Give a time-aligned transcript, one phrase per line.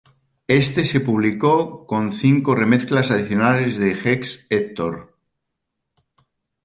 [0.47, 5.15] Este se publicó con cinco remezclas adicionales de Hex Hector.